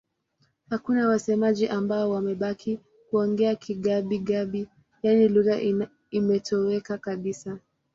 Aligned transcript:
Hakuna 0.69 1.07
wasemaji 1.09 1.67
ambao 1.67 2.09
wamebaki 2.09 2.79
kuongea 3.09 3.55
Kigabi-Gabi, 3.55 4.67
yaani 5.03 5.27
lugha 5.27 5.61
imetoweka 6.09 6.97
kabisa. 6.97 7.59